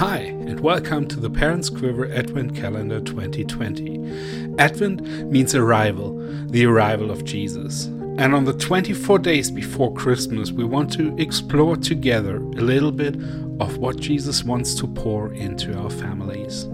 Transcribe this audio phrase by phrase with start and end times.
[0.00, 4.54] Hi, and welcome to the Parents Quiver Advent Calendar 2020.
[4.58, 7.84] Advent means arrival, the arrival of Jesus.
[8.16, 13.14] And on the 24 days before Christmas, we want to explore together a little bit
[13.60, 16.64] of what Jesus wants to pour into our families.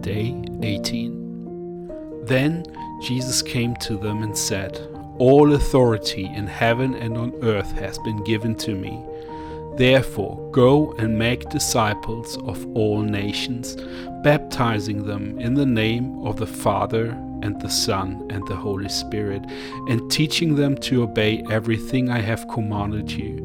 [0.00, 2.24] Day 18.
[2.24, 2.64] Then
[3.04, 4.76] Jesus came to them and said,
[5.18, 9.00] All authority in heaven and on earth has been given to me.
[9.78, 13.76] Therefore, go and make disciples of all nations,
[14.24, 17.10] baptizing them in the name of the Father
[17.42, 19.42] and the Son and the Holy Spirit,
[19.88, 23.36] and teaching them to obey everything I have commanded you.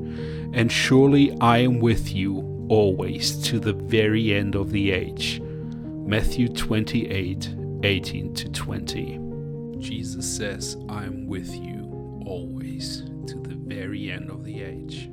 [0.53, 5.39] And surely I am with you always to the very end of the age.
[5.39, 9.19] Matthew 28 18 to 20.
[9.77, 15.09] Jesus says, I am with you always to the very end of the age.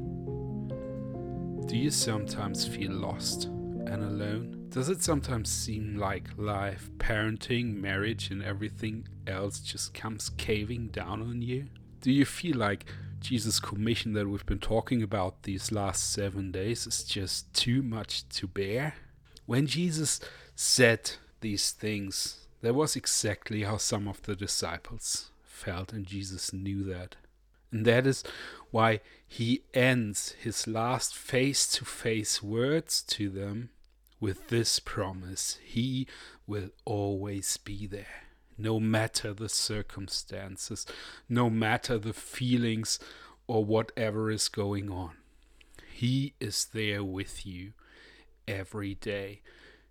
[1.70, 4.66] Do you sometimes feel lost and alone?
[4.70, 11.22] Does it sometimes seem like life, parenting, marriage, and everything else just comes caving down
[11.22, 11.66] on you?
[12.00, 12.86] Do you feel like
[13.20, 18.28] Jesus' commission that we've been talking about these last seven days is just too much
[18.30, 18.94] to bear?
[19.46, 20.18] When Jesus
[20.56, 26.82] said these things, that was exactly how some of the disciples felt, and Jesus knew
[26.82, 27.14] that.
[27.72, 28.24] And that is
[28.70, 33.70] why he ends his last face to face words to them
[34.20, 36.06] with this promise He
[36.46, 38.26] will always be there,
[38.58, 40.86] no matter the circumstances,
[41.28, 42.98] no matter the feelings
[43.46, 45.12] or whatever is going on.
[45.92, 47.72] He is there with you
[48.46, 49.40] every day.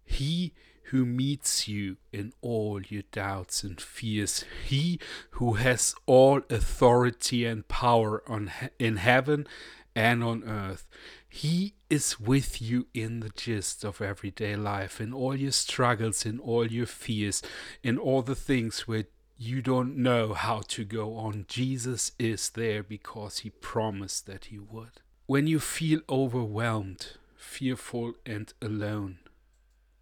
[0.10, 0.54] He
[0.86, 5.00] who meets you in all your doubts and fears, He
[5.32, 9.48] who has all authority and power on in heaven
[9.96, 10.88] and on earth.
[11.28, 16.40] He is with you in the gist of everyday life, in all your struggles, in
[16.40, 17.44] all your fears,
[17.84, 19.06] in all the things where
[19.38, 21.46] you don't know how to go on.
[21.48, 25.02] Jesus is there because He promised that He would.
[25.28, 29.20] When you feel overwhelmed, fearful, and alone,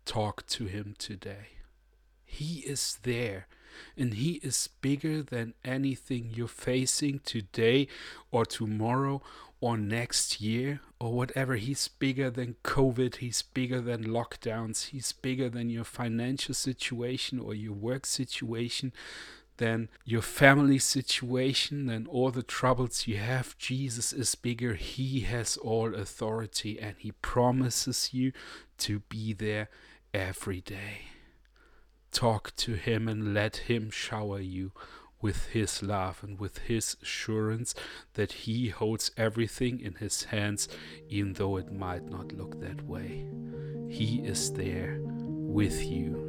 [0.08, 1.50] talk to Him today.
[2.26, 3.48] He is there
[3.96, 7.88] and He is bigger than anything you're facing today
[8.32, 9.22] or tomorrow
[9.60, 11.56] or next year or whatever.
[11.56, 17.54] He's bigger than COVID, He's bigger than lockdowns, He's bigger than your financial situation or
[17.54, 18.94] your work situation.
[19.58, 23.58] Than your family situation, than all the troubles you have.
[23.58, 24.76] Jesus is bigger.
[24.76, 28.34] He has all authority and He promises you
[28.78, 29.70] to be there
[30.14, 31.02] every day.
[32.12, 34.72] Talk to Him and let Him shower you
[35.22, 37.74] with His love and with His assurance
[38.14, 40.68] that He holds everything in His hands,
[41.10, 43.28] even though it might not look that way.
[43.90, 46.27] He is there with you